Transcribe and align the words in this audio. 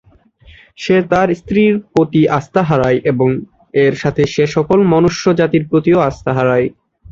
সে 0.77 0.95
তার 1.11 1.27
স্ত্রীর 1.35 1.73
প্রতি 1.87 2.21
আস্থা 2.37 2.61
হারায় 2.63 2.99
এবং 3.11 3.29
এর 3.73 3.93
সাথে 4.01 4.23
সে 4.33 4.43
সকল 4.55 4.79
মনুষ্য 4.93 5.25
জাতির 5.39 5.63
প্রতিও 5.69 5.99
আস্থা 6.09 6.31
হারায়। 6.37 6.67